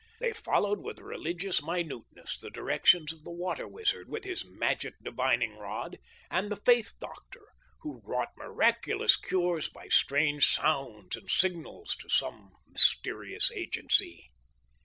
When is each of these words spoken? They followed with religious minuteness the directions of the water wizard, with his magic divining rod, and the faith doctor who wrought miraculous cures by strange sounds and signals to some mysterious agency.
They 0.19 0.33
followed 0.33 0.79
with 0.81 0.97
religious 0.97 1.61
minuteness 1.61 2.39
the 2.39 2.49
directions 2.49 3.13
of 3.13 3.23
the 3.23 3.29
water 3.29 3.67
wizard, 3.67 4.09
with 4.09 4.23
his 4.23 4.43
magic 4.43 4.95
divining 5.03 5.57
rod, 5.57 5.99
and 6.31 6.49
the 6.51 6.55
faith 6.55 6.95
doctor 6.99 7.43
who 7.81 8.01
wrought 8.03 8.31
miraculous 8.35 9.15
cures 9.15 9.69
by 9.69 9.89
strange 9.89 10.47
sounds 10.47 11.15
and 11.15 11.29
signals 11.29 11.95
to 11.97 12.09
some 12.09 12.49
mysterious 12.67 13.51
agency. 13.51 14.31